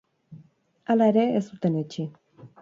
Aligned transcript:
Hala 0.93 1.09
ere, 1.13 1.27
ez 1.41 1.43
zuten 1.51 1.79
etsi. 1.83 2.09